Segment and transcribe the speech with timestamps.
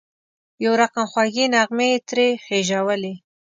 [0.63, 3.13] یو رقم خوږې نغمې یې ترې خېژولې.